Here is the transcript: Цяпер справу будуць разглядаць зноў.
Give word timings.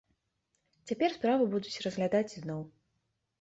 Цяпер 0.91 1.09
справу 1.17 1.43
будуць 1.53 1.81
разглядаць 1.87 2.35
зноў. 2.41 2.61